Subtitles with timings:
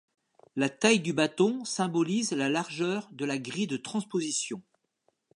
[0.55, 4.63] La taille du bâton symbolise la largeur de la grille de transposition.